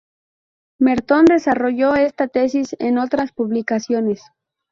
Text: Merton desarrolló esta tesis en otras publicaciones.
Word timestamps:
Merton 0.79 1.25
desarrolló 1.25 1.93
esta 1.93 2.27
tesis 2.27 2.75
en 2.79 2.97
otras 2.97 3.31
publicaciones. 3.33 4.23